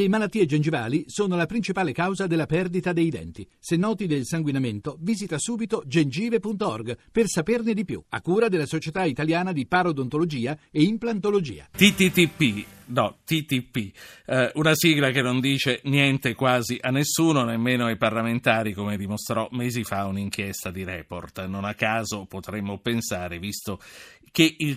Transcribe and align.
Le 0.00 0.08
malattie 0.08 0.46
gengivali 0.46 1.04
sono 1.08 1.36
la 1.36 1.44
principale 1.44 1.92
causa 1.92 2.26
della 2.26 2.46
perdita 2.46 2.94
dei 2.94 3.10
denti. 3.10 3.46
Se 3.58 3.76
noti 3.76 4.06
del 4.06 4.24
sanguinamento, 4.24 4.96
visita 4.98 5.36
subito 5.38 5.82
gengive.org 5.84 6.96
per 7.12 7.26
saperne 7.26 7.74
di 7.74 7.84
più, 7.84 8.02
a 8.08 8.22
cura 8.22 8.48
della 8.48 8.64
Società 8.64 9.04
Italiana 9.04 9.52
di 9.52 9.66
Parodontologia 9.66 10.56
e 10.70 10.84
Implantologia. 10.84 11.68
TTTP, 11.76 12.64
no, 12.86 13.18
TTP, 13.26 13.92
eh, 14.24 14.50
una 14.54 14.74
sigla 14.74 15.10
che 15.10 15.20
non 15.20 15.38
dice 15.38 15.80
niente 15.84 16.34
quasi 16.34 16.78
a 16.80 16.88
nessuno, 16.88 17.44
nemmeno 17.44 17.84
ai 17.84 17.98
parlamentari, 17.98 18.72
come 18.72 18.96
dimostrò 18.96 19.48
mesi 19.50 19.84
fa 19.84 20.06
un'inchiesta 20.06 20.70
di 20.70 20.82
Report. 20.82 21.44
Non 21.44 21.66
a 21.66 21.74
caso 21.74 22.24
potremmo 22.24 22.78
pensare, 22.78 23.38
visto 23.38 23.78
che 24.32 24.54
il 24.58 24.76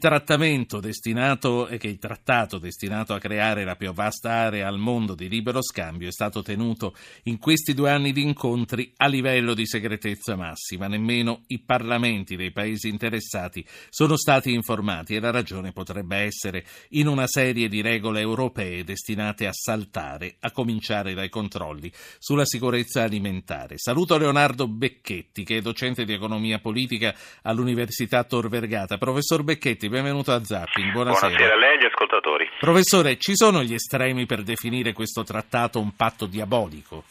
destinato 0.80 1.70
che 1.78 1.88
il 1.88 2.00
trattato 2.00 2.58
destinato 2.58 3.14
a 3.14 3.20
creare 3.20 3.64
la 3.64 3.76
più 3.76 3.92
vasta 3.94 4.32
area 4.32 4.68
al 4.68 4.78
mondo 4.78 5.16
di 5.16 5.30
libero 5.30 5.62
scambio 5.62 6.08
è 6.08 6.12
stato 6.12 6.42
tenuto 6.42 6.96
in 7.24 7.38
questi 7.38 7.74
due 7.74 7.92
anni 7.92 8.12
di 8.12 8.22
incontri 8.22 8.92
a 8.98 9.08
livello 9.08 9.54
di 9.54 9.66
segretezza 9.66 10.36
massima. 10.36 10.88
Nemmeno 10.88 11.44
i 11.48 11.60
parlamenti 11.60 12.36
dei 12.36 12.52
paesi 12.52 12.88
interessati 12.88 13.66
sono 13.90 14.18
stati 14.18 14.52
informati 14.54 15.16
e 15.16 15.20
la 15.20 15.32
ragione 15.32 15.72
potrebbe 15.72 16.18
essere 16.18 16.66
in 16.90 17.08
una 17.08 17.28
serie 17.28 17.68
di 17.68 17.82
regole 17.82 18.22
europee 18.22 18.84
destinate 18.84 19.48
a 19.48 19.54
saltare, 19.54 20.38
a 20.40 20.52
cominciare 20.52 21.14
dai 21.14 21.30
controlli 21.30 21.92
sulla 22.18 22.46
sicurezza 22.46 23.04
alimentare. 23.04 23.78
Saluto 23.78 24.18
Leonardo 24.18 24.68
Becchetti, 24.68 25.44
che 25.44 25.58
è 25.58 25.62
docente 25.62 26.06
di 26.06 26.14
economia 26.14 26.60
politica 26.60 27.16
all'Università 27.44 28.24
Tor 28.24 28.50
Vergata. 28.50 28.98
Professor 28.98 29.43
Becchetti, 29.44 29.90
benvenuto 29.90 30.32
a 30.32 30.44
Zapping. 30.44 30.92
Buonasera. 30.92 31.28
Buonasera 31.28 31.54
a 31.54 31.58
lei 31.58 31.72
e 31.72 31.78
agli 31.78 31.86
ascoltatori. 31.86 32.50
Professore, 32.60 33.18
ci 33.18 33.36
sono 33.36 33.62
gli 33.62 33.74
estremi 33.74 34.26
per 34.26 34.42
definire 34.42 34.94
questo 34.94 35.24
trattato 35.24 35.80
un 35.80 35.96
patto 35.96 36.26
diabolico? 36.26 37.04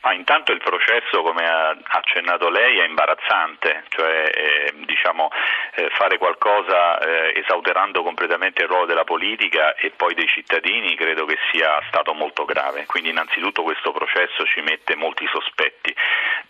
Ma 0.00 0.14
intanto 0.14 0.52
il 0.52 0.62
processo, 0.62 1.22
come 1.22 1.44
ha 1.44 1.76
accennato 1.84 2.48
lei, 2.48 2.78
è 2.78 2.86
imbarazzante, 2.86 3.84
cioè 3.88 4.30
eh, 4.32 4.72
diciamo, 4.86 5.28
eh, 5.74 5.90
fare 5.90 6.18
qualcosa 6.18 6.98
eh, 6.98 7.40
esauterando 7.40 8.02
completamente 8.02 8.62
il 8.62 8.68
ruolo 8.68 8.86
della 8.86 9.04
politica 9.04 9.74
e 9.74 9.90
poi 9.90 10.14
dei 10.14 10.26
cittadini 10.28 10.96
credo 10.96 11.26
che 11.26 11.36
sia 11.52 11.82
stato 11.88 12.14
molto 12.14 12.44
grave. 12.44 12.86
Quindi 12.86 13.10
innanzitutto 13.10 13.62
questo 13.62 13.92
processo 13.92 14.44
ci 14.46 14.60
mette 14.60 14.94
molti 14.94 15.26
sospetti. 15.30 15.77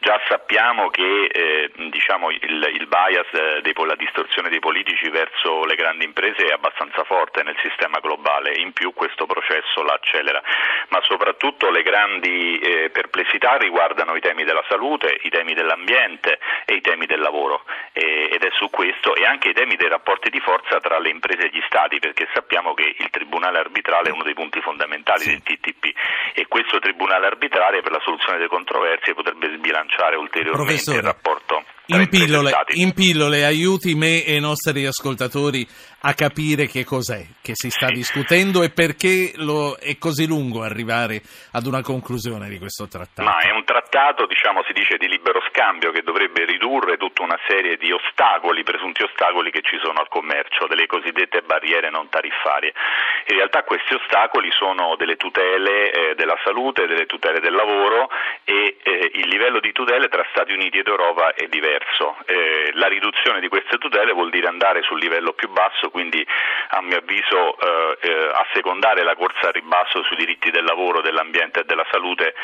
Già 0.01 0.21
sappiamo 0.29 0.91
che 0.91 1.25
eh, 1.25 1.73
diciamo, 1.91 2.31
il, 2.31 2.71
il, 2.73 2.87
bias, 2.87 3.27
eh, 3.33 3.61
dei, 3.63 3.75
la 3.85 3.97
distorsione 3.97 4.49
dei 4.49 4.61
politici 4.61 5.11
verso 5.11 5.65
le 5.65 5.75
grandi 5.75 6.05
imprese 6.05 6.47
è 6.47 6.53
abbastanza 6.53 7.03
forte 7.03 7.43
nel 7.43 7.57
sistema 7.61 7.99
globale, 7.99 8.55
in 8.61 8.73
più 8.73 8.93
questo 8.95 9.27
processo 9.27 9.83
l'accelera, 9.83 10.41
ma 10.91 11.01
soprattutto 11.03 11.69
le 11.71 11.83
grandi 11.83 12.61
eh, 12.61 12.91
perplessità 12.91 13.57
riguardano 13.57 14.15
i 14.15 14.21
temi 14.21 14.45
della 14.45 14.65
salute, 14.69 15.19
i 15.23 15.31
temi 15.31 15.55
dell'ambiente 15.55 16.39
e 16.65 16.75
i 16.75 16.81
temi 16.81 17.07
del 17.07 17.19
lavoro. 17.19 17.65
E, 17.93 18.29
ed 18.31 18.45
è 18.45 18.51
su 18.53 18.71
questo 18.71 19.17
e 19.17 19.25
anche 19.25 19.49
i 19.49 19.53
temi 19.53 19.75
dei 19.75 19.89
rapporti 19.89 20.31
di 20.31 20.39
forza 20.39 20.79
tra 20.79 21.01
le 21.01 21.11
imprese 21.11 21.47
e 21.47 21.51
gli 21.51 21.63
Stati 21.67 21.99
perché 21.99 22.29
sappiamo 22.33 22.73
che 22.73 22.95
il 22.97 23.11
Tribunale 23.11 23.59
arbitrale 23.59 24.11
è 24.11 24.13
uno 24.13 24.23
dei 24.23 24.35
punti 24.35 24.61
fondamentali 24.61 25.23
sì. 25.23 25.31
del 25.31 25.43
TTP 25.43 25.93
e 26.35 26.47
questo 26.47 26.79
Tribunale 26.79 27.27
arbitrale 27.27 27.83
per 27.83 27.91
la 27.91 28.01
soluzione 28.01 28.37
delle 28.37 28.49
controversie 28.49 29.13
potrebbe 29.13 29.51
sbilanciare 29.57 29.88
ulteriormente 30.17 30.51
Professore, 30.51 30.97
il 30.99 31.03
rapporto. 31.03 31.65
In 31.87 32.09
pillole, 32.09 32.53
in 32.75 32.93
pillole, 32.93 33.45
aiuti 33.45 33.95
me 33.95 34.23
e 34.23 34.37
i 34.37 34.41
nostri 34.41 34.85
ascoltatori 34.85 35.67
a 36.01 36.15
capire 36.15 36.67
che 36.67 36.85
cos'è 36.85 37.25
che 37.43 37.53
si 37.55 37.71
sta 37.71 37.89
discutendo 37.89 38.63
e 38.63 38.71
perché 38.71 39.33
lo, 39.37 39.77
è 39.81 39.99
così 39.99 40.27
lungo 40.27 40.63
arrivare 40.63 41.21
ad 41.53 41.67
una 41.67 41.83
conclusione 41.83 42.49
di 42.49 42.59
questo 42.59 42.87
trattato. 42.87 43.29
Ma 43.29 43.39
è 43.39 43.51
un 43.51 43.65
trattato, 43.65 44.27
diciamo, 44.27 44.63
si 44.67 44.73
dice 44.73 44.97
di 44.97 45.09
libero 45.09 45.43
scambio 45.49 45.91
che 45.91 46.03
dovrebbe 46.03 46.45
ridurre 46.45 46.97
tutta 46.97 47.23
una 47.23 47.39
serie 47.49 47.77
di 47.77 47.91
ostacoli, 47.91 48.63
presunti 48.63 49.03
ostacoli 49.03 49.51
che 49.51 49.63
ci 49.63 49.79
sono 49.83 49.99
al 49.99 50.09
commercio, 50.09 50.67
delle 50.69 50.87
cosiddette 50.87 51.43
barriere 51.43 51.91
non 51.91 52.09
tariffarie. 52.09 52.73
In 53.29 53.37
realtà 53.37 53.65
questi 53.65 53.95
ostacoli 53.95 54.51
sono 54.53 54.95
delle 54.97 55.17
tutele 55.17 55.91
eh, 55.91 56.15
della 56.15 56.39
salute, 56.45 56.87
delle 56.87 57.07
tutele 57.07 57.41
del 57.41 57.55
lavoro 57.55 58.09
e 58.45 58.77
eh, 58.83 59.11
il 59.15 59.29
livello 59.29 59.59
di 59.59 59.73
tutele 59.73 60.09
tra 60.09 60.25
Stati 60.31 60.53
Uniti 60.53 60.79
ed 60.79 60.87
Europa 60.87 61.35
è 61.35 61.47
diverso. 61.49 62.17
Eh, 62.27 62.71
la 62.75 62.87
riduzione 62.87 63.41
di 63.41 63.49
queste 63.49 63.79
tutele 63.79 64.13
vuol 64.13 64.31
dire 64.31 64.47
andare 64.47 64.83
sul 64.83 64.99
livello 64.99 65.33
più 65.33 65.49
basso, 65.51 65.88
quindi 65.91 66.25
a 66.71 66.81
mio 66.83 66.99
avviso 66.99 67.59
eh, 67.59 67.99
eh, 68.01 68.31
assecondare 68.35 69.03
la 69.03 69.15
corsa 69.17 69.49
a 69.49 69.51
ribasso 69.51 70.03
sui 70.03 70.17
diritti 70.17 70.51
del 70.51 70.65
lavoro, 70.65 71.01
dell'ambiente 71.01 71.61
e 71.61 71.65
della 71.65 71.87
salute 71.91 72.35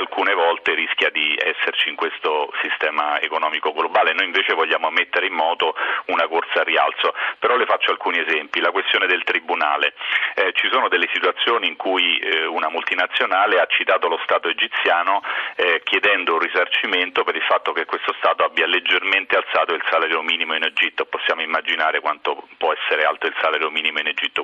alcune 0.00 0.34
volte 0.34 0.74
rischia 0.74 1.10
di 1.10 1.38
esserci 1.38 1.88
in 1.88 1.94
questo 1.94 2.50
sistema 2.62 3.20
economico 3.20 3.72
globale. 3.72 4.12
Noi 4.12 4.26
invece 4.26 4.54
vogliamo 4.54 4.90
mettere 4.90 5.26
in 5.26 5.34
moto 5.34 5.74
una 6.06 6.26
corsa 6.26 6.60
a 6.60 6.64
rialzo, 6.64 7.14
però 7.38 7.56
le 7.56 7.66
faccio 7.66 7.90
alcuni 7.90 8.18
esempi. 8.18 8.60
La 8.60 8.72
questione 8.72 9.06
del 9.06 9.22
tribunale. 9.24 9.94
Eh, 10.34 10.52
ci 10.54 10.68
sono 10.70 10.88
delle 10.88 11.08
situazioni 11.12 11.68
in 11.68 11.76
cui 11.76 12.18
eh, 12.18 12.46
una 12.46 12.68
multinazionale 12.68 13.60
ha 13.60 13.66
citato 13.66 14.08
lo 14.08 14.18
Stato 14.22 14.48
egiziano 14.48 15.22
eh, 15.56 15.80
chiedendo 15.84 16.34
un 16.34 16.40
risarcimento 16.40 17.24
per 17.24 17.36
il 17.36 17.42
fatto 17.42 17.72
che 17.72 17.84
questo 17.84 18.14
Stato 18.18 18.44
abbia 18.44 18.66
leggermente 18.66 19.36
alzato 19.36 19.74
il 19.74 19.82
salario 19.90 20.22
minimo 20.22 20.54
in 20.54 20.64
Egitto. 20.64 21.04
Possiamo 21.04 21.42
immaginare 21.42 22.00
quanto 22.00 22.48
può 22.56 22.72
essere 22.72 23.04
alto 23.04 23.26
il 23.26 23.34
salario 23.40 23.70
minimo 23.70 23.98
in 24.00 24.08
Egitto. 24.08 24.42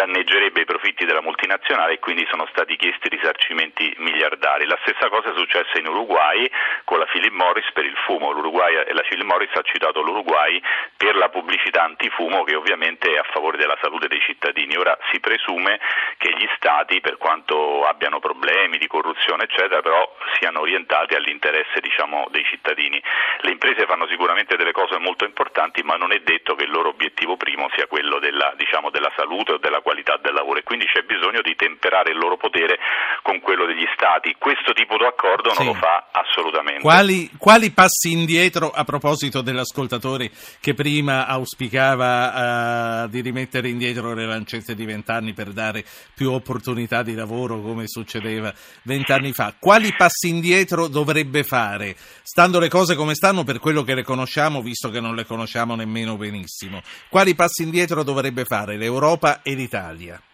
Danneggerebbe 0.00 0.62
i 0.62 0.64
profitti 0.64 1.04
della 1.04 1.20
multinazionale 1.20 1.92
e 1.92 1.98
quindi 1.98 2.26
sono 2.30 2.46
stati 2.52 2.74
chiesti 2.76 3.10
risarcimenti 3.10 3.94
miliardari. 3.98 4.64
La 4.64 4.78
stessa 4.80 5.10
cosa 5.10 5.28
è 5.28 5.36
successa 5.36 5.78
in 5.78 5.86
Uruguay 5.88 6.50
con 6.84 6.98
la 6.98 7.04
Philip 7.04 7.32
Morris 7.32 7.70
per 7.72 7.84
il 7.84 7.94
fumo. 8.06 8.30
L'Uruguay 8.30 8.76
e 8.76 8.94
la 8.94 9.02
Philip 9.02 9.26
Morris 9.26 9.50
ha 9.52 9.60
citato 9.60 10.00
l'Uruguay 10.00 10.58
per 10.96 11.16
la 11.16 11.28
pubblicità 11.28 11.82
antifumo 11.82 12.44
che 12.44 12.54
ovviamente 12.56 13.12
è 13.12 13.18
a 13.18 13.26
favore 13.30 13.58
della 13.58 13.76
salute 13.82 14.08
dei 14.08 14.20
cittadini. 14.20 14.74
Ora 14.74 14.96
si 15.12 15.20
presume 15.20 15.78
che 16.16 16.32
gli 16.32 16.48
Stati, 16.56 17.00
per 17.00 17.18
quanto 17.18 17.84
abbiano 17.84 18.20
problemi 18.20 18.78
di 18.78 18.86
corruzione 18.86 19.44
eccetera, 19.44 19.82
però 19.82 20.16
siano 20.38 20.60
orientati 20.60 21.14
all'interesse 21.14 21.80
diciamo, 21.80 22.26
dei 22.30 22.44
cittadini. 22.44 23.02
Le 23.40 23.50
imprese 23.50 23.84
fanno 23.84 24.06
sicuramente 24.06 24.56
delle 24.56 24.72
cose 24.72 24.98
molto 24.98 25.26
importanti, 25.26 25.82
ma 25.82 25.96
non 25.96 26.12
è 26.12 26.20
detto 26.20 26.54
che 26.54 26.64
il 26.64 26.70
loro 26.70 26.88
obiettivo 26.88 27.36
primo 27.36 27.68
sia 27.74 27.86
quello 27.86 28.18
della, 28.18 28.52
diciamo, 28.56 28.88
della 28.90 29.12
salute 29.14 29.52
o 29.52 29.58
della 29.58 29.80
qualità 29.80 29.88
del 30.02 30.34
lavoro 30.34 30.58
e 30.58 30.62
quindi 30.62 30.86
c'è 30.86 31.02
bisogno 31.02 31.40
di 31.42 31.54
temperare 31.56 32.12
il 32.12 32.18
loro 32.18 32.36
potere 32.36 32.78
con 33.22 33.40
quello 33.40 33.66
degli 33.66 33.86
Stati. 33.94 34.34
Questo 34.38 34.72
tipo 34.72 34.96
di 34.96 35.04
accordo 35.04 35.50
sì. 35.50 35.58
non 35.58 35.74
lo 35.74 35.74
fa 35.74 36.08
assolutamente. 36.12 36.80
Quali, 36.80 37.30
quali, 37.36 37.70
passi 37.70 38.12
indietro 38.12 38.70
a 38.70 38.84
proposito 38.84 39.40
dell'ascoltatore 39.42 40.30
che 40.60 40.74
prima 40.74 41.26
auspicava 41.26 43.04
uh, 43.04 43.08
di 43.08 43.20
rimettere 43.20 43.68
indietro 43.68 44.14
le 44.14 44.26
lancette 44.26 44.74
di 44.74 44.84
vent'anni 44.84 45.32
per 45.32 45.52
dare 45.52 45.84
più 46.14 46.32
opportunità 46.32 47.02
di 47.02 47.14
lavoro 47.14 47.60
come 47.60 47.86
succedeva 47.86 48.52
vent'anni 48.82 49.32
fa? 49.32 49.54
Quali 49.58 49.92
passi 49.96 50.28
indietro 50.28 50.88
dovrebbe 50.88 51.42
fare, 51.42 51.94
stando 52.22 52.58
le 52.58 52.68
cose 52.68 52.94
come 52.94 53.14
stanno 53.14 53.44
per 53.44 53.58
quello 53.58 53.82
che 53.82 53.94
le 53.94 54.02
conosciamo, 54.02 54.62
visto 54.62 54.90
che 54.90 55.00
non 55.00 55.14
le 55.14 55.24
conosciamo 55.24 55.74
nemmeno 55.74 56.16
benissimo? 56.16 56.80
Quali 57.08 57.34
passi 57.34 57.62
indietro 57.62 58.02
dovrebbe 58.02 58.44
fare 58.44 58.76
l'Europa 58.76 59.42
e 59.42 59.54
l'Italia? 59.54 59.79
Fosse 59.80 60.29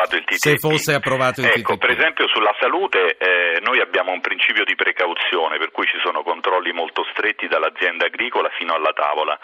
approvato 0.00 0.16
il 0.16 0.24
TTIP. 0.24 0.38
Se 0.38 0.56
fosse 0.56 0.94
approvato 0.94 1.40
il 1.40 1.46
ecco, 1.46 1.76
Per 1.76 1.90
esempio 1.90 2.26
sulla 2.28 2.54
salute 2.58 3.16
eh, 3.18 3.60
noi 3.60 3.80
abbiamo 3.80 4.12
un 4.12 4.20
principio 4.20 4.64
di 4.64 4.74
precauzione 4.74 5.58
per 5.58 5.70
cui 5.70 5.86
ci 5.86 5.98
sono 6.02 6.22
controlli 6.22 6.72
molto 6.72 7.04
stretti 7.12 7.48
dall'azienda 7.48 8.06
agricola 8.06 8.48
fino 8.56 8.74
alla 8.74 8.92
tavola 8.92 9.38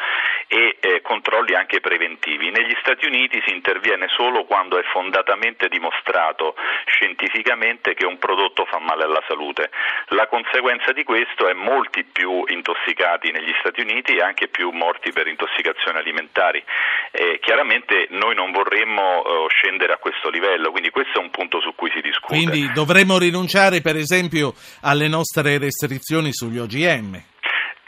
e 0.48 0.76
eh, 0.80 1.00
controlli 1.02 1.54
anche 1.54 1.80
preventivi. 1.80 2.50
Negli 2.50 2.74
Stati 2.80 3.06
Uniti 3.06 3.42
si 3.44 3.52
interviene 3.52 4.06
solo 4.08 4.44
quando 4.44 4.78
è 4.78 4.82
fondatamente 4.92 5.68
dimostrato 5.68 6.54
scientificamente 6.86 7.94
che 7.94 8.06
un 8.06 8.18
prodotto 8.18 8.64
fa 8.64 8.78
male 8.78 9.04
alla 9.04 9.22
salute. 9.26 9.70
La 10.08 10.26
conseguenza 10.26 10.92
di 10.92 11.04
questo 11.04 11.48
è 11.48 11.52
molti 11.52 12.04
più 12.04 12.44
intossicati 12.46 13.30
negli 13.30 13.52
Stati 13.58 13.80
Uniti 13.80 14.16
e 14.16 14.22
anche 14.22 14.48
più 14.48 14.70
morti 14.70 15.12
per 15.12 15.26
intossicazioni 15.26 15.98
alimentari. 15.98 16.62
Eh, 17.10 17.38
chiaramente 17.40 18.06
noi 18.10 18.34
non 18.34 18.52
vorremmo 18.52 19.24
eh, 19.24 19.46
scendere 19.48 19.92
a 19.92 19.98
questo 19.98 20.30
livello, 20.30 20.45
quindi 20.70 20.90
questo 20.90 21.20
è 21.20 21.22
un 21.22 21.30
punto 21.30 21.60
su 21.60 21.74
cui 21.74 21.90
si 21.94 22.00
discute. 22.00 22.34
Quindi 22.34 22.70
dovremmo 22.72 23.18
rinunciare 23.18 23.80
per 23.80 23.96
esempio 23.96 24.54
alle 24.82 25.08
nostre 25.08 25.58
restrizioni 25.58 26.32
sugli 26.32 26.58
OGM. 26.58 27.22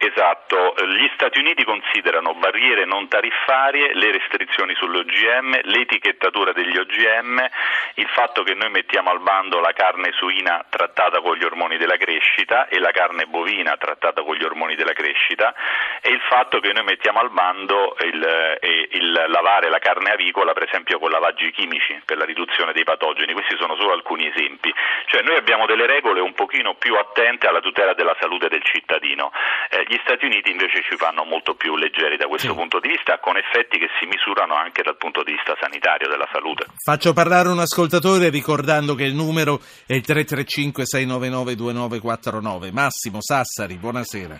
Esatto, 0.00 0.75
gli 0.87 1.11
Stati 1.15 1.41
Uniti 1.41 1.65
considerano 1.65 2.33
barriere 2.35 2.85
non 2.85 3.09
tariffarie 3.09 3.95
le 3.95 4.12
restrizioni 4.12 4.73
sulle 4.77 5.00
OGM, 5.00 5.59
l'etichettatura 5.65 6.53
degli 6.53 6.77
OGM, 6.77 7.45
il 7.95 8.09
fatto 8.15 8.45
che 8.45 8.55
noi 8.55 8.71
mettiamo 8.71 9.11
al 9.11 9.19
bando 9.19 9.59
la 9.59 9.73
carne 9.73 10.12
suina 10.12 10.65
trattata 10.69 11.21
con 11.21 11.35
gli 11.35 11.43
ormoni 11.43 11.79
della 11.79 11.97
crescita 11.97 12.69
e 12.69 12.79
la 12.79 12.93
carne 12.93 13.27
bovina 13.27 13.77
trattata 13.77 14.23
con 14.23 14.37
gli 14.37 14.45
ormoni 14.45 14.77
della 14.77 14.93
crescita 14.93 15.53
e 16.00 16.11
il 16.11 16.21
fatto 16.29 16.61
che 16.61 16.73
noi 16.73 16.85
mettiamo 16.85 17.19
al 17.19 17.31
bando 17.31 17.97
il, 18.03 18.59
il 18.93 19.25
lavare 19.27 19.69
la 19.69 19.81
carne 19.81 20.12
avicola 20.12 20.53
per 20.53 20.62
esempio 20.62 21.00
con 21.00 21.11
lavaggi 21.11 21.50
chimici 21.50 22.00
per 22.05 22.19
la 22.19 22.25
riduzione 22.25 22.73
dei 22.73 22.85
patogeni. 22.85 23.33
Questi 23.33 23.56
sono 23.59 23.75
solo 23.75 23.95
alcuni 23.95 24.29
esempi. 24.29 24.73
Cioè 25.06 25.23
noi 25.23 25.35
abbiamo 25.35 25.67
delle 25.67 25.87
regole 25.87 26.21
un 26.21 26.35
pochino 26.35 26.75
più 26.75 26.95
attente 26.95 27.49
alla 27.49 27.61
tutela 27.61 27.95
della 27.95 28.17
salute 28.21 28.49
del 28.49 28.62
cittadino. 28.62 29.33
Eh, 29.71 29.87
gli 29.88 29.96
Stati 30.02 30.26
Uniti 30.26 30.50
invece 30.50 30.82
ci 30.82 30.96
fanno 30.96 31.25
molto 31.25 31.55
più 31.55 31.75
leggeri 31.75 32.19
da 32.19 32.26
questo 32.26 32.49
sì. 32.49 32.55
punto 32.55 32.79
di 32.79 32.88
vista, 32.88 33.19
con 33.20 33.38
effetti 33.38 33.79
che 33.79 33.88
si 33.99 34.05
misurano 34.05 34.55
anche 34.55 34.82
dal 34.82 34.99
punto 34.99 35.23
di 35.25 35.32
vista 35.32 35.56
sanitario 35.58 36.08
della 36.08 36.29
salute. 36.31 36.67
Faccio 36.76 37.14
parlare 37.14 37.49
un 37.49 37.58
ascoltatore 37.58 38.29
ricordando 38.29 38.94
che 38.94 39.05
il 39.05 39.14
numero 39.14 39.61
è 39.87 39.94
il 39.94 40.05
335 40.05 40.85
699 40.85 41.55
2949. 41.55 42.70
Massimo 42.70 43.23
Sassari, 43.23 43.76
buonasera. 43.76 44.38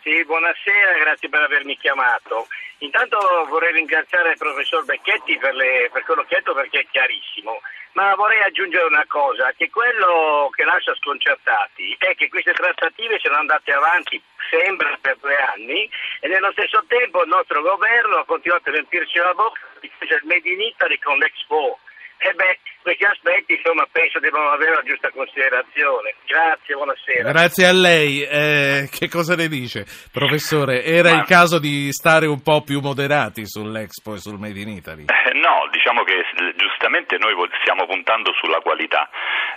Sì, 0.00 0.24
buonasera, 0.24 0.98
grazie 1.04 1.28
per 1.28 1.42
avermi 1.42 1.76
chiamato. 1.76 2.48
Intanto 2.82 3.16
vorrei 3.48 3.72
ringraziare 3.72 4.32
il 4.32 4.38
professor 4.38 4.84
Becchetti 4.84 5.38
per, 5.38 5.54
le, 5.54 5.88
per 5.92 6.02
quello 6.02 6.24
che 6.24 6.34
ha 6.34 6.38
detto 6.38 6.52
perché 6.52 6.80
è 6.80 6.86
chiarissimo. 6.90 7.60
Ma 7.92 8.14
vorrei 8.16 8.42
aggiungere 8.42 8.86
una 8.86 9.04
cosa, 9.06 9.52
che 9.52 9.70
quello 9.70 10.50
che 10.52 10.64
lascia 10.64 10.94
sconcertati 10.96 11.94
è 11.98 12.14
che 12.16 12.28
queste 12.28 12.52
trattative 12.52 13.20
sono 13.20 13.36
andate 13.36 13.72
avanti 13.72 14.20
sempre 14.50 14.98
per 15.00 15.16
due 15.20 15.36
anni 15.36 15.88
e 16.20 16.26
nello 16.26 16.50
stesso 16.52 16.82
tempo 16.88 17.22
il 17.22 17.28
nostro 17.28 17.62
governo 17.62 18.16
ha 18.16 18.24
continuato 18.24 18.70
a 18.70 18.72
riempirci 18.72 19.18
la 19.18 19.34
bocca 19.34 19.60
di 19.78 19.90
Made 20.22 20.48
in 20.48 20.60
Italy 20.60 20.98
con 20.98 21.18
l'Expo. 21.18 21.78
E 22.24 22.32
beh, 22.34 22.58
questi 22.82 23.04
aspetti 23.04 23.54
insomma, 23.54 23.86
penso 23.90 24.18
devono 24.20 24.50
avere 24.50 24.74
la 24.74 24.82
giusta 24.82 25.10
considerazione. 25.10 26.14
Grazie, 26.26 26.74
buonasera. 26.74 27.30
Grazie 27.30 27.66
a 27.66 27.72
lei. 27.72 28.22
Eh, 28.22 28.88
che 28.90 29.08
cosa 29.08 29.34
ne 29.34 29.48
dice, 29.48 29.86
professore? 30.12 30.84
Era 30.84 31.10
Ma... 31.10 31.18
il 31.18 31.24
caso 31.24 31.58
di 31.58 31.92
stare 31.92 32.26
un 32.26 32.42
po' 32.42 32.62
più 32.62 32.80
moderati 32.80 33.46
sull'Expo 33.46 34.14
e 34.14 34.18
sul 34.18 34.38
Made 34.38 34.60
in 34.60 34.68
Italy? 34.68 35.06
Eh, 35.06 35.34
no, 35.34 35.68
diciamo 35.70 36.02
che 36.04 36.22
giustamente 36.54 37.18
noi 37.18 37.34
stiamo 37.62 37.86
puntando 37.86 38.32
sulla 38.34 38.58
qualità, 38.58 39.08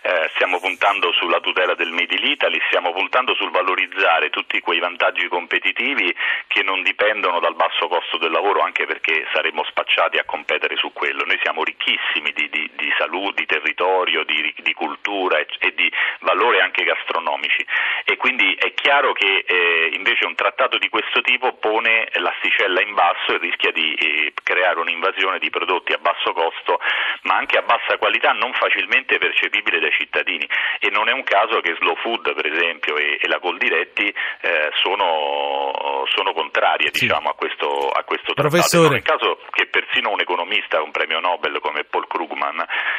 eh, 0.01 0.29
stiamo 0.33 0.59
puntando 0.59 1.11
sulla 1.13 1.39
tutela 1.39 1.75
del 1.75 1.91
Made 1.91 2.15
in 2.15 2.25
Italy, 2.25 2.59
stiamo 2.67 2.93
puntando 2.93 3.33
sul 3.35 3.51
valorizzare 3.51 4.29
tutti 4.29 4.59
quei 4.59 4.79
vantaggi 4.79 5.27
competitivi 5.27 6.13
che 6.47 6.63
non 6.63 6.81
dipendono 6.83 7.39
dal 7.39 7.55
basso 7.55 7.87
costo 7.87 8.17
del 8.17 8.31
lavoro, 8.31 8.61
anche 8.61 8.85
perché 8.85 9.25
saremmo 9.33 9.63
spacciati 9.65 10.17
a 10.17 10.25
competere 10.25 10.75
su 10.77 10.91
quello. 10.93 11.25
Noi 11.25 11.39
siamo 11.41 11.63
ricchissimi 11.63 12.31
di, 12.33 12.49
di, 12.55 12.71
di 12.77 12.93
salute 12.97 13.33
di 13.35 13.45
territorio, 13.45 14.23
di, 14.23 14.53
di 14.63 14.73
cultura 14.73 15.39
e, 15.39 15.47
e, 15.59 15.73
di 15.75 15.91
valori 16.21 16.61
anche 16.61 16.85
gastronomici 16.85 17.65
e 18.05 18.15
quindi 18.15 18.55
è 18.55 18.73
chiaro 18.73 19.11
che 19.11 19.43
eh, 19.45 19.89
invece 19.91 20.25
un 20.25 20.35
trattato 20.35 20.77
di 20.77 20.87
questo 20.87 21.19
tipo 21.21 21.53
pone 21.53 22.07
l'asticella 22.13 22.81
in 22.81 22.93
basso 22.93 23.35
e 23.35 23.37
rischia 23.39 23.71
di 23.71 23.93
eh, 23.93 24.33
creare 24.41 24.79
un'invasione 24.79 25.39
di 25.39 25.49
prodotti 25.49 25.91
a 25.91 25.97
basso 25.97 26.31
costo 26.31 26.79
ma 27.23 27.35
anche 27.35 27.57
a 27.57 27.63
bassa 27.63 27.97
qualità 27.97 28.31
non 28.31 28.53
facilmente 28.53 29.17
percepibile 29.17 29.79
dai 29.79 29.91
cittadini 29.91 30.47
e 30.79 30.89
non 30.89 31.09
è 31.09 31.11
un 31.11 31.23
caso 31.23 31.59
che 31.59 31.75
Slow 31.79 31.95
Food 31.97 32.33
per 32.33 32.45
esempio 32.45 32.95
e, 32.95 33.17
e 33.19 33.27
la 33.27 33.39
Coldiretti 33.39 34.07
eh, 34.07 34.69
sono, 34.81 36.05
sono, 36.13 36.33
contrarie 36.33 36.89
sì. 36.91 37.05
diciamo, 37.05 37.29
a 37.29 37.33
questo, 37.33 37.89
a 37.89 38.03
questo 38.03 38.33
trattato. 38.33 38.81
Non 38.81 38.93
è 38.93 38.95
un 38.95 39.01
caso 39.01 39.39
che 39.51 39.67
persino 39.67 40.11
un 40.11 40.19
economista, 40.19 40.81
un 40.81 40.91
premio 40.91 41.19
Nobel 41.19 41.59
come 41.59 41.83
Paul 41.83 42.07
Krugman 42.07 42.44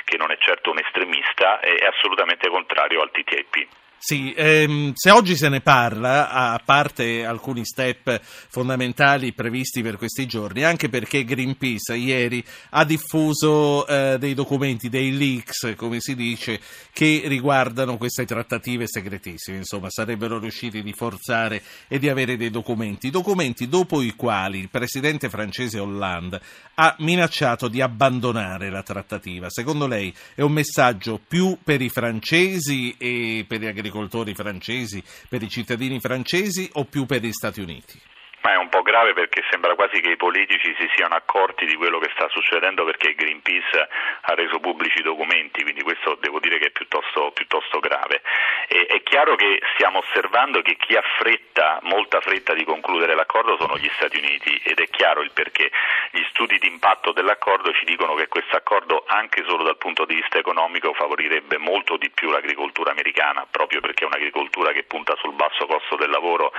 che 0.05 0.17
non 0.17 0.31
è 0.31 0.37
certo 0.39 0.71
un 0.71 0.79
estremista, 0.79 1.61
è 1.61 1.87
assolutamente 1.87 2.49
contrario 2.49 3.03
al 3.03 3.11
TTIP. 3.11 3.69
Sì, 4.09 4.33
ehm, 4.37 4.93
se 4.95 5.11
oggi 5.11 5.35
se 5.35 5.49
ne 5.49 5.61
parla, 5.61 6.31
a 6.31 6.63
parte 6.65 7.25
alcuni 7.25 7.65
step 7.65 8.21
fondamentali 8.23 9.33
previsti 9.33 9.83
per 9.83 9.97
questi 9.97 10.27
giorni, 10.27 10.63
anche 10.63 10.89
perché 10.89 11.25
Greenpeace 11.25 11.97
ieri 11.97 12.45
ha 12.71 12.85
diffuso 12.85 13.85
eh, 13.85 14.17
dei 14.21 14.35
documenti, 14.35 14.89
dei 14.89 15.11
leaks, 15.11 15.75
come 15.75 15.99
si 15.99 16.15
dice, 16.15 16.61
che 16.93 17.23
riguardano 17.25 17.97
queste 17.97 18.25
trattative 18.25 18.87
segretissime, 18.87 19.57
insomma 19.57 19.91
sarebbero 19.91 20.39
riusciti 20.39 20.85
di 20.85 20.93
forzare 20.93 21.61
e 21.89 21.99
di 21.99 22.09
avere 22.09 22.37
dei 22.37 22.51
documenti, 22.51 23.11
documenti 23.11 23.67
dopo 23.67 24.03
i 24.03 24.15
quali 24.15 24.61
il 24.61 24.71
presidente 24.71 25.29
francese 25.29 25.81
Hollande 25.81 26.41
ha 26.75 26.95
minacciato 27.01 27.67
di 27.67 27.81
abbandonare 27.81 28.71
la 28.71 28.85
trattativa. 28.85 29.51
Secondo 29.51 29.89
lei 29.89 30.15
è 30.37 30.43
un 30.43 30.53
messaggio 30.53 31.19
più 31.27 31.59
per 31.61 31.83
i 31.83 31.89
francesi 31.89 32.95
e 32.97 33.45
per 33.49 33.59
gli 33.59 33.67
agricoltori 33.67 33.95
francesi, 34.35 35.03
per 35.29 35.43
i 35.43 35.49
cittadini 35.49 36.01
francesi 36.01 36.69
o 36.75 36.85
più 36.85 37.07
per 37.07 37.23
gli 37.23 37.33
Stati 37.33 37.61
Uniti? 37.61 38.01
Ma 38.47 38.53
è 38.53 38.57
un 38.59 38.69
po' 38.69 38.83
grave 38.83 39.13
perché 39.13 39.43
sembra 39.51 39.75
quasi 39.75 40.01
che 40.01 40.11
i 40.11 40.17
politici 40.17 40.73
si 40.79 40.89
siano 40.95 41.17
accorti 41.17 41.67
di 41.67 41.75
quello 41.75 41.99
che 41.99 42.13
sta 42.15 42.29
succedendo 42.29 42.85
perché 42.85 43.17
Greenpeace 43.17 43.89
ha 44.21 44.35
reso 44.35 44.61
pubblici 44.61 45.01
i 45.01 45.03
documenti, 45.03 45.63
quindi 45.63 45.83
questo 45.83 46.17
devo 46.21 46.39
dire 46.39 46.59
che 46.59 46.67
è 46.67 46.71
piuttosto, 46.71 47.33
piuttosto 47.33 47.81
grave. 47.81 48.23
E, 48.69 48.87
è 48.87 49.03
chiaro 49.03 49.35
che 49.35 49.61
stiamo 49.75 49.99
osservando 49.99 50.63
che 50.63 50.77
chi 50.77 50.95
ha 50.95 51.03
fretta, 51.19 51.81
molta 51.83 52.21
fretta 52.21 52.55
di 52.55 52.63
concludere 52.63 53.17
l'accordo 53.17 53.57
sono 53.59 53.77
gli 53.79 53.91
Stati 53.97 54.17
Uniti 54.19 54.61
ed 54.63 54.79
è 54.79 54.87
chiaro 54.91 55.23
il 55.23 55.33
perché. 55.33 55.73
Gli 56.13 56.23
studi 56.29 56.59
di 56.59 56.69
impatto 56.69 57.11
dell'accordo 57.11 57.73
ci 57.73 57.85
dicono 57.85 58.15
che 58.15 58.29
questo 58.29 58.55
accordo 58.55 59.03
anche 59.09 59.43
solo 59.45 59.65
dal 59.65 59.77
punto 59.77 60.05
di 60.05 60.15
vista 60.15 60.39
economico 60.39 60.93
favorirebbe 60.93 61.59
molto 61.59 61.97
di 61.97 62.11
più 62.11 62.31
l'agricoltura 62.31 62.93
americana, 62.93 63.45
proprio 63.51 63.81
perché 63.81 64.05
è 64.05 64.07
un'agricoltura 64.07 64.71
che 64.71 64.85
punta 64.85 65.17
sul 65.17 65.35
basso 65.35 65.67
costo 65.67 65.97
del 65.97 66.11
lavoro, 66.11 66.53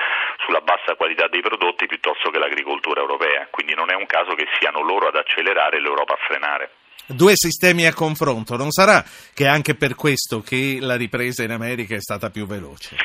sulla 0.43 0.59
bassa 0.59 0.95
qualità 0.95 1.29
dei 1.29 1.39
prodotti 1.39 1.75
prodotti 1.77 1.85
piuttosto 1.85 2.31
che 2.31 2.39
l'agricoltura 2.39 3.01
europea, 3.01 3.47
quindi 3.51 3.75
non 3.75 3.91
è 3.91 3.93
un 3.93 4.07
caso 4.07 4.33
che 4.33 4.45
siano 4.59 4.81
loro 4.81 5.07
ad 5.07 5.15
accelerare 5.15 5.77
e 5.77 5.81
l'Europa 5.81 6.13
a 6.13 6.17
frenare. 6.27 6.71
Due 7.05 7.33
sistemi 7.35 7.85
a 7.85 7.93
confronto, 7.93 8.57
non 8.57 8.71
sarà 8.71 9.01
che 9.33 9.47
anche 9.47 9.75
per 9.75 9.95
questo 9.95 10.41
che 10.41 10.79
la 10.81 10.97
ripresa 10.97 11.43
in 11.43 11.51
America 11.51 11.95
è 11.95 12.01
stata 12.01 12.29
più 12.29 12.45
veloce? 12.45 12.97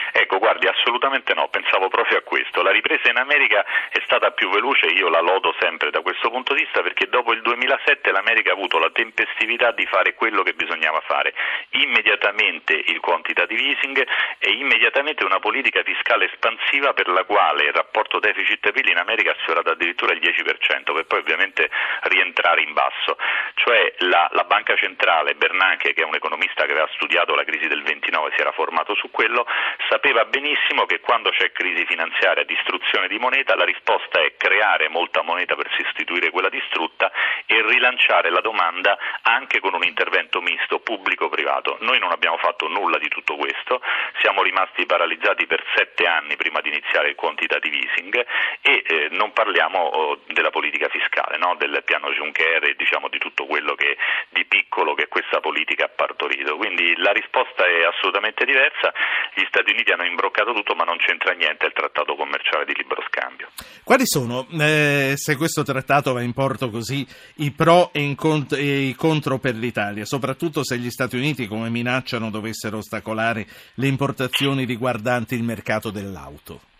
Assolutamente 1.12 1.34
no, 1.34 1.48
pensavo 1.48 1.88
proprio 1.88 2.18
a 2.18 2.22
questo. 2.22 2.62
La 2.62 2.70
ripresa 2.70 3.10
in 3.10 3.18
America 3.18 3.64
è 3.90 4.00
stata 4.04 4.30
più 4.30 4.48
veloce, 4.48 4.86
io 4.86 5.10
la 5.10 5.20
lodo 5.20 5.54
sempre 5.60 5.90
da 5.90 6.00
questo 6.00 6.30
punto 6.30 6.54
di 6.54 6.62
vista 6.62 6.80
perché 6.80 7.06
dopo 7.08 7.32
il 7.32 7.42
2007 7.42 8.10
l'America 8.10 8.50
ha 8.50 8.54
avuto 8.54 8.78
la 8.78 8.90
tempestività 8.90 9.72
di 9.72 9.84
fare 9.84 10.14
quello 10.14 10.42
che 10.42 10.54
bisognava 10.54 11.00
fare, 11.00 11.34
immediatamente 11.72 12.72
il 12.72 12.98
quantitative 13.00 13.60
easing 13.60 14.06
e 14.38 14.50
immediatamente 14.52 15.24
una 15.24 15.38
politica 15.38 15.82
fiscale 15.82 16.30
espansiva 16.32 16.94
per 16.94 17.08
la 17.08 17.24
quale 17.24 17.64
il 17.64 17.72
rapporto 17.74 18.18
deficit-PIL 18.18 18.88
in 18.88 18.96
America 18.96 19.32
ha 19.32 19.36
sfiorato 19.42 19.70
addirittura 19.70 20.14
il 20.14 20.20
10%, 20.20 20.94
per 20.94 21.04
poi 21.04 21.18
ovviamente 21.18 21.68
rientrare 22.04 22.62
in 22.62 22.72
basso. 22.72 23.18
Cioè 23.54 23.94
la, 23.98 24.28
la, 24.32 24.44
Banca 24.44 24.76
Centrale, 24.76 25.34
Bernanke, 25.34 25.92
che 25.92 26.02
è 26.02 26.06
un 26.06 26.14
economista 26.14 26.64
che 26.64 26.72
aveva 26.72 26.88
studiato 26.94 27.34
la 27.34 27.44
crisi 27.44 27.68
del 27.68 27.82
29, 27.82 28.32
si 28.34 28.40
era 28.40 28.52
formato 28.52 28.94
su 28.94 29.10
quello, 29.10 29.46
sapeva 29.88 30.24
benissimo 30.24 30.86
che 30.86 31.00
quando 31.02 31.30
c'è 31.30 31.52
crisi 31.52 31.84
finanziaria, 31.84 32.44
distruzione 32.44 33.08
di 33.08 33.18
moneta, 33.18 33.54
la 33.54 33.64
risposta 33.64 34.22
è 34.22 34.36
creare 34.36 34.88
molta 34.88 35.22
moneta 35.22 35.54
per 35.54 35.70
sostituire 35.76 36.30
quella 36.30 36.48
distrutta 36.48 37.12
e 37.46 37.60
rilanciare 37.62 38.30
la 38.30 38.40
domanda 38.40 38.96
anche 39.22 39.60
con 39.60 39.74
un 39.74 39.84
intervento 39.84 40.40
misto 40.40 40.80
pubblico-privato. 40.80 41.76
Noi 41.80 41.98
non 41.98 42.12
abbiamo 42.12 42.38
fatto 42.38 42.68
nulla 42.68 42.98
di 42.98 43.08
tutto 43.08 43.36
questo, 43.36 43.82
siamo 44.20 44.42
rimasti 44.42 44.86
paralizzati 44.86 45.46
per 45.46 45.62
sette 45.74 46.06
anni 46.06 46.36
prima 46.36 46.60
di 46.60 46.68
iniziare 46.68 47.10
il 47.10 47.14
quantitative 47.14 47.76
easing 47.76 48.24
e 48.62 48.82
eh, 48.86 49.08
non 49.10 49.32
parliamo 49.32 49.78
oh, 49.78 50.20
della 50.26 50.50
politica 50.50 50.88
fiscale, 50.88 51.36
no? 51.36 51.54
del 51.56 51.82
piano 51.84 52.10
Juncker 52.10 52.64
e 52.64 52.74
diciamo, 52.76 53.08
di 53.08 53.18
tutto 53.18 53.46
quello 53.46 53.74
che 53.74 53.96
di 54.28 54.44
piccolo 54.44 54.94
che 54.94 55.08
questa 55.08 55.40
politica 55.40 55.86
ha 55.86 55.88
partorito. 55.88 56.56
Quindi 56.56 56.94
la 56.96 57.12
risposta 57.12 57.66
è 57.66 57.84
assolutamente 57.84 58.44
diversa. 58.44 58.92
Gli 59.34 59.44
Stati 59.48 59.72
Uniti 59.72 59.92
hanno 59.92 60.04
imbroccato 60.04 60.52
tutto, 60.52 60.74
ma 60.74 60.84
non 60.84 60.91
c'entra 60.96 61.32
niente 61.32 61.66
il 61.66 61.72
trattato 61.72 62.14
commerciale 62.14 62.64
di 62.64 62.74
libero 62.76 63.02
scambio. 63.08 63.48
Quali 63.84 64.04
sono, 64.06 64.46
eh, 64.60 65.14
se 65.16 65.36
questo 65.36 65.62
trattato 65.62 66.12
va 66.12 66.22
in 66.22 66.32
porto 66.32 66.70
così, 66.70 67.06
i 67.36 67.50
pro 67.50 67.90
e, 67.92 68.00
incont- 68.00 68.54
e 68.54 68.80
i 68.80 68.94
contro 68.94 69.38
per 69.38 69.54
l'Italia, 69.54 70.04
soprattutto 70.04 70.64
se 70.64 70.78
gli 70.78 70.90
Stati 70.90 71.16
Uniti, 71.16 71.46
come 71.46 71.68
minacciano, 71.68 72.30
dovessero 72.30 72.78
ostacolare 72.78 73.46
le 73.74 73.86
importazioni 73.86 74.64
riguardanti 74.64 75.34
il 75.34 75.42
mercato 75.42 75.90
dell'auto? 75.90 76.71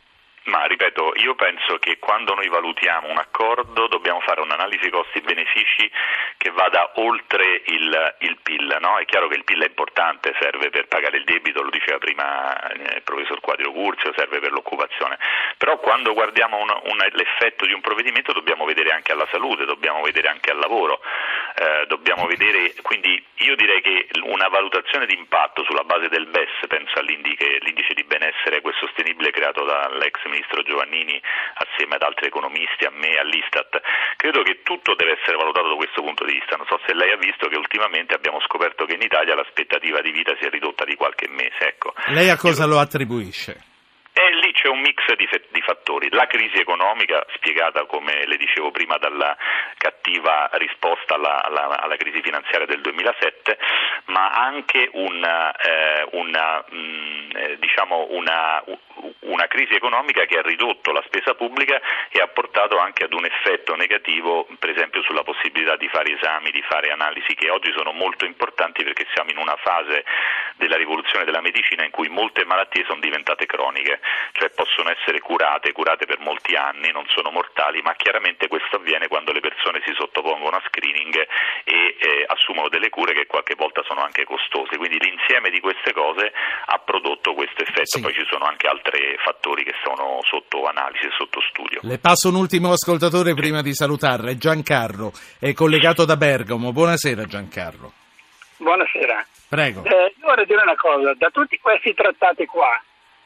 Ma 0.44 0.64
ripeto, 0.64 1.12
io 1.16 1.36
penso 1.36 1.78
che 1.78 1.98
quando 1.98 2.34
noi 2.34 2.48
valutiamo 2.48 3.08
un 3.08 3.16
accordo 3.16 3.86
dobbiamo 3.86 4.18
fare 4.20 4.40
un'analisi 4.40 4.90
costi-benefici 4.90 5.88
che 6.36 6.50
vada 6.50 6.90
oltre 6.96 7.62
il, 7.66 8.16
il 8.18 8.38
PIL. 8.42 8.76
No? 8.80 8.98
È 8.98 9.04
chiaro 9.04 9.28
che 9.28 9.36
il 9.36 9.44
PIL 9.44 9.62
è 9.62 9.66
importante, 9.68 10.34
serve 10.40 10.70
per 10.70 10.88
pagare 10.88 11.18
il 11.18 11.24
debito, 11.24 11.62
lo 11.62 11.70
diceva 11.70 11.98
prima 11.98 12.60
eh, 12.70 12.96
il 12.96 13.02
professor 13.02 13.38
Quadrio 13.38 13.70
Curzio, 13.70 14.12
serve 14.16 14.40
per 14.40 14.50
l'occupazione, 14.50 15.16
però 15.56 15.78
quando 15.78 16.12
guardiamo 16.12 16.58
un, 16.58 16.70
un, 16.70 17.06
l'effetto 17.12 17.64
di 17.64 17.72
un 17.72 17.80
provvedimento 17.80 18.32
dobbiamo 18.32 18.64
vedere 18.64 18.90
anche 18.90 19.12
alla 19.12 19.28
salute, 19.30 19.64
dobbiamo 19.64 20.02
vedere 20.02 20.28
anche 20.28 20.50
al 20.50 20.58
lavoro, 20.58 21.00
eh, 21.62 21.86
dobbiamo 21.86 22.26
vedere, 22.26 22.74
quindi 22.82 23.22
io 23.46 23.54
direi 23.54 23.80
che 23.82 24.08
una 24.24 24.48
valutazione 24.48 25.06
di 25.06 25.14
impatto 25.14 25.62
sulla 25.62 25.84
base 25.84 26.08
del 26.08 26.26
BES, 26.26 26.66
penso 26.66 26.98
all'indice 26.98 27.94
di 27.94 28.02
benessere 28.02 28.56
equo 28.58 28.70
e 28.70 28.74
sostenibile 28.80 29.30
creato 29.30 29.62
dall'ex 29.62 30.24
ministro 30.26 30.62
Giovannini 30.62 31.22
assieme 31.54 31.94
ad 31.94 32.02
altri 32.02 32.26
economisti, 32.26 32.84
a 32.84 32.90
me, 32.90 33.14
all'Istat, 33.14 33.80
credo 34.16 34.42
che 34.42 34.62
tutto 34.64 34.94
deve 34.94 35.18
essere 35.20 35.36
valutato 35.36 35.68
da 35.68 35.76
questo 35.76 36.02
punto 36.02 36.24
di 36.24 36.32
vista. 36.32 36.56
Non 36.56 36.66
so 36.66 36.80
se 36.84 36.94
lei 36.94 37.12
ha 37.12 37.16
visto 37.16 37.46
che 37.46 37.56
ultimamente 37.56 38.14
abbiamo 38.14 38.40
scoperto 38.40 38.84
che 38.84 38.94
in 38.94 39.02
Italia 39.02 39.36
l'aspettativa 39.36 40.00
di 40.00 40.10
vita 40.10 40.34
si 40.40 40.46
è 40.46 40.50
ridotta 40.50 40.84
di 40.84 40.96
qualche 40.96 41.28
mese. 41.28 41.62
Ecco. 41.62 41.94
Lei 42.06 42.28
a 42.28 42.36
cosa 42.36 42.66
lo 42.66 42.78
attribuisce? 42.78 43.70
E 44.14 44.34
lì 44.44 44.52
c'è 44.52 44.68
un 44.68 44.80
mix 44.80 45.00
di, 45.16 45.26
fattori, 45.62 46.08
la 46.10 46.26
crisi 46.26 46.58
economica 46.58 47.24
spiegata 47.34 47.84
come 47.86 48.26
le 48.26 48.36
dicevo 48.36 48.70
prima 48.70 48.98
dalla 48.98 49.36
cattiva 49.76 50.48
risposta 50.52 51.14
alla, 51.14 51.42
alla, 51.42 51.80
alla 51.80 51.96
crisi 51.96 52.20
finanziaria 52.22 52.66
del 52.66 52.80
2007, 52.80 53.58
ma 54.06 54.30
anche 54.30 54.88
una, 54.92 55.54
eh, 55.56 56.06
una, 56.12 56.64
mh, 56.68 56.76
mm, 56.76 57.30
eh, 57.34 57.58
diciamo 57.58 58.06
una, 58.10 58.62
una 59.20 59.46
crisi 59.46 59.74
economica 59.74 60.24
che 60.24 60.38
ha 60.38 60.42
ridotto 60.42 60.92
la 60.92 61.02
spesa 61.06 61.34
pubblica 61.34 61.80
e 62.10 62.20
ha 62.20 62.28
portato 62.28 62.78
anche 62.78 63.04
ad 63.04 63.12
un 63.12 63.24
effetto 63.24 63.74
negativo, 63.74 64.46
per 64.58 64.70
esempio 64.70 65.02
sulla 65.02 65.22
possibilità 65.22 65.76
di 65.76 65.88
fare 65.88 66.12
esami, 66.12 66.50
di 66.50 66.62
fare 66.62 66.90
analisi 66.90 67.34
che 67.34 67.50
oggi 67.50 67.72
sono 67.76 67.92
molto 67.92 68.24
importanti 68.24 68.84
perché 68.84 69.06
siamo 69.12 69.30
in 69.30 69.38
una 69.38 69.56
fase 69.56 70.04
della 70.56 70.76
rivoluzione 70.76 71.24
della 71.24 71.40
medicina 71.40 71.84
in 71.84 71.90
cui 71.90 72.08
molte 72.08 72.44
malattie 72.44 72.84
sono 72.86 73.00
diventate 73.00 73.46
croniche, 73.46 74.00
cioè 74.32 74.50
possono 74.50 74.90
essere 74.90 75.20
curate, 75.20 75.72
curate 75.72 76.06
per 76.06 76.18
molti 76.20 76.54
anni, 76.54 76.90
non 76.92 77.04
sono 77.08 77.30
mortali, 77.30 77.80
ma 77.82 77.94
chiaramente 77.94 78.48
questo 78.48 78.76
avviene 78.76 79.08
quando 79.08 79.32
le 79.32 79.40
persone 79.40 79.82
si 79.84 79.92
sottopongono 79.94 80.56
a 80.56 80.62
screening 80.66 81.14
e 81.64 81.96
eh, 81.98 82.24
assumono 82.26 82.68
delle 82.68 82.90
cure 82.90 83.12
che 83.12 83.26
qualche 83.26 83.54
volta 83.54 83.82
sono 83.86 84.02
anche 84.02 84.24
costose, 84.24 84.76
quindi 84.76 84.98
l'insieme 84.98 85.50
di 85.50 85.60
queste 85.60 85.92
cose 85.92 86.32
ha 86.66 86.78
prodotto 86.78 87.34
questo 87.34 87.62
effetto, 87.62 87.98
sì. 87.98 88.00
poi 88.00 88.12
ci 88.12 88.26
sono 88.28 88.44
anche 88.44 88.66
altri 88.66 89.16
fattori 89.24 89.64
che 89.64 89.74
sono 89.82 90.20
sotto 90.22 90.64
analisi 90.64 91.06
e 91.06 91.10
sotto 91.16 91.40
studio. 91.40 91.80
Le 91.82 91.98
passo 91.98 92.28
un 92.28 92.36
ultimo 92.36 92.72
ascoltatore 92.72 93.34
prima 93.34 93.62
di 93.62 93.74
salutarle, 93.74 94.36
Giancarlo, 94.36 95.12
è 95.38 95.52
collegato 95.52 96.04
da 96.04 96.16
Bergamo, 96.16 96.72
buonasera 96.72 97.24
Giancarlo. 97.24 97.92
Buonasera. 98.58 99.26
Prego. 99.52 99.84
Eh, 99.84 100.14
io 100.16 100.24
vorrei 100.24 100.46
dire 100.46 100.62
una 100.62 100.76
cosa, 100.76 101.12
da 101.12 101.28
tutti 101.28 101.58
questi 101.60 101.92
trattati 101.92 102.46
qua, 102.46 102.72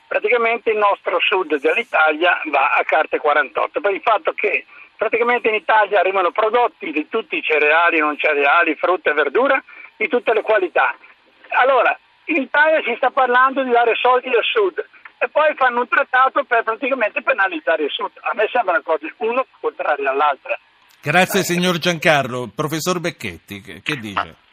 praticamente 0.08 0.70
il 0.70 0.76
nostro 0.76 1.20
sud 1.20 1.54
dell'Italia 1.60 2.40
va 2.50 2.74
a 2.74 2.82
carte 2.82 3.18
48 3.18 3.80
per 3.80 3.92
il 3.92 4.00
fatto 4.02 4.32
che 4.32 4.66
praticamente 4.96 5.46
in 5.46 5.54
Italia 5.54 6.00
arrivano 6.00 6.32
prodotti 6.32 6.90
di 6.90 7.06
tutti 7.08 7.36
i 7.36 7.42
cereali, 7.42 8.00
non 8.00 8.18
cereali, 8.18 8.74
frutta 8.74 9.10
e 9.10 9.14
verdura, 9.14 9.62
di 9.94 10.08
tutte 10.08 10.34
le 10.34 10.42
qualità. 10.42 10.96
Allora, 11.62 11.96
in 12.24 12.42
Italia 12.42 12.82
si 12.82 12.94
sta 12.96 13.10
parlando 13.10 13.62
di 13.62 13.70
dare 13.70 13.94
soldi 13.94 14.26
al 14.26 14.42
sud 14.42 14.84
e 15.18 15.28
poi 15.28 15.54
fanno 15.54 15.78
un 15.82 15.88
trattato 15.88 16.42
per 16.42 16.64
praticamente 16.64 17.22
penalizzare 17.22 17.84
il 17.84 17.90
sud. 17.90 18.10
A 18.22 18.32
me 18.34 18.48
sembra 18.50 18.74
una 18.74 18.82
cosa, 18.82 19.06
uno 19.18 19.46
contraria 19.60 20.10
all'altra. 20.10 20.58
Grazie 21.00 21.44
signor 21.44 21.78
Giancarlo. 21.78 22.50
Professor 22.52 22.98
Becchetti, 22.98 23.80
che 23.80 23.94
dice? 24.00 24.44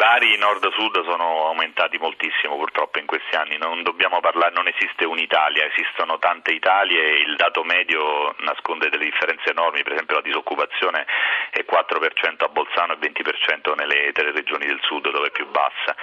Divari 0.00 0.38
nord-sud 0.38 1.04
sono 1.04 1.48
aumentati 1.48 1.98
moltissimo 1.98 2.56
purtroppo 2.56 2.98
in 2.98 3.04
questi 3.04 3.36
anni, 3.36 3.58
non 3.58 3.82
dobbiamo 3.82 4.18
parlare, 4.20 4.54
non 4.54 4.66
esiste 4.66 5.04
un'Italia, 5.04 5.66
esistono 5.66 6.18
tante 6.18 6.52
Italie 6.52 7.04
e 7.04 7.20
il 7.20 7.36
dato 7.36 7.62
medio 7.64 8.34
nasconde 8.38 8.88
delle 8.88 9.04
differenze 9.04 9.50
enormi, 9.50 9.82
per 9.82 9.92
esempio 9.92 10.16
la 10.16 10.22
disoccupazione 10.22 11.04
è 11.50 11.66
4% 11.68 12.44
a 12.44 12.48
Bolzano 12.48 12.94
e 12.94 12.96
20% 12.96 13.74
nelle 13.76 14.10
tre 14.12 14.32
regioni 14.32 14.64
del 14.64 14.80
sud 14.80 15.10
dove 15.10 15.26
è 15.26 15.32
più 15.32 15.46
bassa 15.50 15.94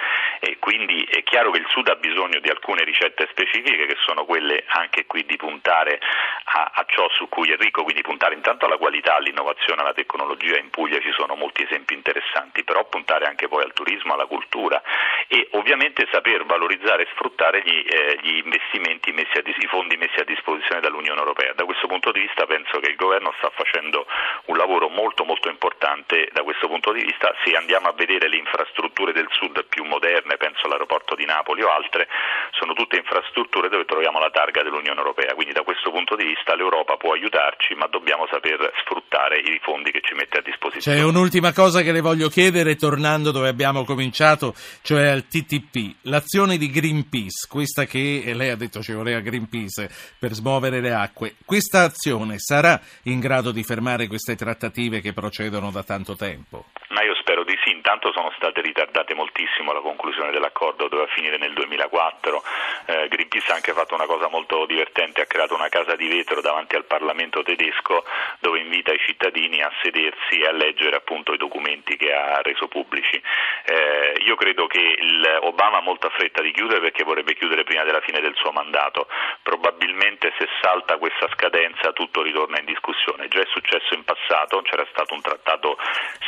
quindi 0.78 1.02
è 1.10 1.24
chiaro 1.24 1.50
che 1.50 1.58
il 1.58 1.66
sud 1.70 1.88
ha 1.88 1.96
bisogno 1.96 2.38
di 2.38 2.48
alcune 2.50 2.84
ricette 2.84 3.26
specifiche 3.32 3.86
che 3.86 3.96
sono 4.06 4.24
quelle 4.24 4.62
anche 4.68 5.06
qui 5.06 5.24
di 5.26 5.34
puntare 5.34 5.98
a, 6.44 6.70
a 6.72 6.84
ciò 6.86 7.08
su 7.10 7.28
cui 7.28 7.50
è 7.50 7.56
ricco, 7.56 7.82
quindi 7.82 8.02
puntare 8.02 8.34
intanto 8.34 8.66
alla 8.66 8.76
qualità, 8.76 9.16
all'innovazione, 9.16 9.80
alla 9.80 9.92
tecnologia, 9.92 10.56
in 10.56 10.70
Puglia 10.70 11.00
ci 11.00 11.10
sono 11.16 11.34
molti 11.34 11.64
esempi 11.64 11.94
interessanti, 11.94 12.62
però 12.62 12.84
puntare 12.84 13.26
anche 13.26 13.48
poi 13.48 13.64
al 13.64 13.72
turismo, 13.72 14.14
alla 14.14 14.26
cultura 14.26 14.80
e 15.26 15.48
ovviamente 15.52 16.06
saper 16.12 16.46
valorizzare 16.46 17.02
e 17.02 17.08
sfruttare 17.12 17.60
gli, 17.62 17.84
eh, 17.84 18.18
gli 18.22 18.36
investimenti 18.36 19.10
messi 19.10 19.36
a, 19.36 19.42
i 19.44 19.66
fondi 19.66 19.96
messi 19.96 20.20
a 20.20 20.24
disposizione 20.24 20.80
dall'Unione 20.80 21.18
Europea. 21.18 21.54
Da 21.54 21.64
questo 21.64 21.88
punto 21.88 22.12
di 22.12 22.20
vista 22.20 22.46
penso 22.46 22.78
che 22.78 22.90
il 22.90 22.96
governo 22.96 23.34
sta 23.38 23.50
facendo 23.50 24.06
un 24.46 24.56
lavoro 24.56 24.88
molto 24.88 25.24
molto 25.24 25.48
importante 25.48 26.28
da 26.32 26.44
questo 26.44 26.68
punto 26.68 26.92
di 26.92 27.02
vista. 27.02 27.34
Se 27.44 27.56
andiamo 27.56 27.88
a 27.88 27.92
vedere 27.92 28.28
le 28.28 28.36
infrastrutture 28.36 29.12
del 29.12 29.28
sud 29.32 29.64
più 29.64 29.84
moderne, 29.84 30.36
penso 30.36 30.67
all'aeroporto 30.68 31.16
di 31.16 31.24
Napoli 31.24 31.62
o 31.62 31.68
altre, 31.72 32.06
sono 32.52 32.74
tutte 32.74 32.96
infrastrutture 32.96 33.68
dove 33.68 33.84
troviamo 33.84 34.20
la 34.20 34.30
targa 34.30 34.62
dell'Unione 34.62 34.98
Europea. 35.00 35.34
Quindi 35.34 35.52
da 35.52 35.62
questo 35.62 35.90
punto 35.90 36.14
di 36.14 36.24
vista 36.24 36.54
l'Europa 36.54 36.96
può 36.96 37.12
aiutarci, 37.12 37.74
ma 37.74 37.86
dobbiamo 37.86 38.28
saper 38.30 38.70
sfruttare 38.84 39.40
i 39.40 39.58
fondi 39.62 39.90
che 39.90 40.00
ci 40.02 40.14
mette 40.14 40.38
a 40.38 40.42
disposizione. 40.42 40.96
C'è 40.96 41.04
un'ultima 41.04 41.52
cosa 41.52 41.82
che 41.82 41.92
le 41.92 42.00
voglio 42.00 42.28
chiedere, 42.28 42.76
tornando 42.76 43.30
dove 43.32 43.48
abbiamo 43.48 43.84
cominciato, 43.84 44.54
cioè 44.82 45.08
al 45.08 45.26
TTP, 45.26 45.96
l'azione 46.02 46.56
di 46.56 46.70
Greenpeace, 46.70 47.48
questa 47.48 47.84
che 47.84 48.32
lei 48.34 48.50
ha 48.50 48.56
detto 48.56 48.82
ci 48.82 48.92
voleva 48.92 49.20
Greenpeace 49.20 49.88
per 50.18 50.32
smuovere 50.32 50.80
le 50.80 50.92
acque, 50.92 51.34
questa 51.44 51.82
azione 51.82 52.38
sarà 52.38 52.80
in 53.04 53.20
grado 53.20 53.50
di 53.50 53.62
fermare 53.62 54.06
queste 54.06 54.36
trattative 54.36 55.00
che 55.00 55.12
procedono 55.12 55.70
da 55.70 55.82
tanto 55.82 56.16
tempo? 56.16 56.66
Ma 56.90 57.02
io 57.02 57.14
spero 57.16 57.44
di 57.44 57.56
sì, 57.64 57.70
intanto 57.78 58.12
sono 58.12 58.32
state 58.36 58.60
ritardate 58.60 59.14
moltissimo 59.14 59.72
la 59.72 59.80
conclusione 59.80 60.32
dell'accordo, 60.32 60.88
doveva 60.88 61.08
finire 61.08 61.38
nel 61.38 61.54
2004, 61.54 62.42
eh, 62.86 63.08
Greenpeace 63.08 63.52
ha 63.52 63.54
anche 63.54 63.72
fatto 63.72 63.94
una 63.94 64.06
cosa 64.06 64.28
molto 64.28 64.66
divertente, 64.66 65.22
ha 65.22 65.26
creato 65.26 65.54
una 65.54 65.68
casa 65.68 65.94
di 65.94 66.08
vetro 66.08 66.40
davanti 66.40 66.74
al 66.74 66.84
Parlamento 66.84 67.42
tedesco 67.42 68.04
dove 68.40 68.58
invita 68.58 68.92
i 68.92 68.98
cittadini 68.98 69.62
a 69.62 69.70
sedersi 69.82 70.40
e 70.40 70.46
a 70.46 70.52
leggere 70.52 70.96
appunto 70.96 71.32
i 71.32 71.38
documenti 71.38 71.96
che 71.96 72.12
ha 72.12 72.42
reso 72.42 72.66
pubblici. 72.66 73.20
Eh, 73.64 74.18
io 74.24 74.34
credo 74.34 74.66
che 74.66 74.96
Obama 75.42 75.78
ha 75.78 75.82
molta 75.82 76.10
fretta 76.10 76.42
di 76.42 76.52
chiudere 76.52 76.80
perché 76.80 77.04
vorrebbe 77.04 77.34
chiudere 77.34 77.64
prima 77.64 77.84
della 77.84 78.00
fine 78.00 78.20
del 78.20 78.34
suo 78.34 78.50
mandato, 78.50 79.06
probabilmente 79.42 80.32
se 80.36 80.48
salta 80.60 80.98
questa 80.98 81.28
scadenza 81.32 81.92
tutto 81.92 82.22
ritorna 82.22 82.58
in 82.58 82.64
discussione, 82.64 83.28
già 83.28 83.40
è 83.40 83.46
successo 83.50 83.94
in 83.94 84.04
passato, 84.04 84.62
c'era 84.62 84.86
stato 84.90 85.14
un 85.14 85.20
trattato 85.20 85.78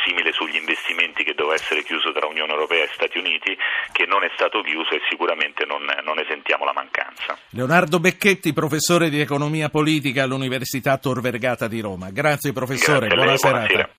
simile 0.03 0.31
sugli 0.31 0.55
investimenti 0.55 1.23
che 1.23 1.35
doveva 1.41 1.55
essere 1.55 1.83
chiuso 1.83 2.11
tra 2.11 2.27
Unione 2.27 2.53
Europea 2.53 2.83
e 2.83 2.89
Stati 2.93 3.17
Uniti, 3.17 3.57
che 3.91 4.05
non 4.05 4.23
è 4.23 4.29
stato 4.35 4.61
chiuso 4.61 4.91
e 4.91 5.01
sicuramente 5.09 5.65
non, 5.65 5.81
non 6.03 6.15
ne 6.15 6.25
sentiamo 6.29 6.65
la 6.65 6.73
mancanza. 6.73 7.37
Leonardo 7.49 7.99
Becchetti, 7.99 8.53
professore 8.53 9.09
di 9.09 9.19
economia 9.19 9.69
politica 9.69 10.23
all'Università 10.23 10.97
Tor 10.97 11.21
Vergata 11.21 11.67
di 11.67 11.81
Roma. 11.81 12.11
Grazie 12.11 12.53
professore, 12.53 13.07
Grazie 13.07 13.15
buona 13.15 13.29
lei, 13.31 13.37
serata. 13.37 13.57
Buonasera. 13.65 13.89